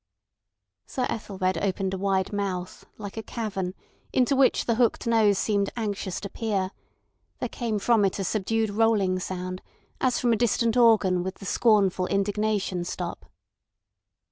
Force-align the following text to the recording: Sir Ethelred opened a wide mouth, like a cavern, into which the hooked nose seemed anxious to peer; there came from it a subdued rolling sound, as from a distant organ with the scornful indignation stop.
Sir 0.87 1.05
Ethelred 1.09 1.59
opened 1.59 1.93
a 1.93 1.97
wide 1.99 2.33
mouth, 2.33 2.87
like 2.97 3.17
a 3.17 3.21
cavern, 3.21 3.75
into 4.11 4.35
which 4.35 4.65
the 4.65 4.73
hooked 4.73 5.05
nose 5.05 5.37
seemed 5.37 5.69
anxious 5.77 6.19
to 6.21 6.27
peer; 6.31 6.71
there 7.37 7.47
came 7.47 7.77
from 7.77 8.03
it 8.03 8.17
a 8.17 8.23
subdued 8.23 8.71
rolling 8.71 9.19
sound, 9.19 9.61
as 9.99 10.17
from 10.19 10.33
a 10.33 10.37
distant 10.37 10.75
organ 10.75 11.21
with 11.21 11.35
the 11.35 11.45
scornful 11.45 12.07
indignation 12.07 12.83
stop. 12.83 13.27